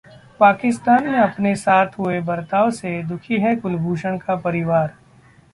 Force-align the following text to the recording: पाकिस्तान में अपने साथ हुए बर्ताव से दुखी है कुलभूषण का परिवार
पाकिस्तान 0.39 1.07
में 1.07 1.17
अपने 1.19 1.53
साथ 1.55 1.99
हुए 1.99 2.19
बर्ताव 2.21 2.71
से 2.71 3.01
दुखी 3.03 3.39
है 3.39 3.55
कुलभूषण 3.55 4.17
का 4.17 4.35
परिवार 4.37 4.93